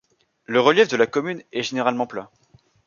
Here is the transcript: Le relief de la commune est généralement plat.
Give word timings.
Le 0.45 0.59
relief 0.59 0.87
de 0.87 0.97
la 0.97 1.05
commune 1.05 1.43
est 1.51 1.61
généralement 1.61 2.07
plat. 2.07 2.31